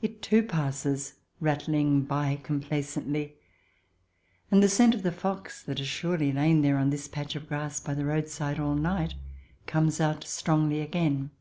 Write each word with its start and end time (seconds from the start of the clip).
It, 0.00 0.22
too, 0.22 0.44
passes, 0.44 1.16
rattling 1.40 2.00
by 2.04 2.36
complacently; 2.36 3.36
and 4.50 4.62
the 4.62 4.68
scent 4.70 4.94
of 4.94 5.02
the 5.02 5.12
fox, 5.12 5.62
that 5.62 5.76
has 5.76 5.86
surely 5.86 6.32
lain 6.32 6.62
there 6.62 6.78
on 6.78 6.88
this 6.88 7.06
patch 7.06 7.36
of 7.36 7.46
grass 7.48 7.78
by 7.78 7.92
the 7.92 8.06
roadside 8.06 8.58
all 8.58 8.74
night, 8.76 9.12
comes 9.66 10.00
out 10.00 10.24
strongly 10.24 10.80
again. 10.80 11.32